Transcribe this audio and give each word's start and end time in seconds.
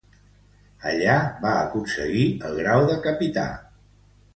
Allí 0.93 1.19
va 1.45 1.51
aconseguir 1.59 2.27
el 2.51 2.61
grau 2.65 2.91
de 2.93 3.01
capità. 3.09 3.49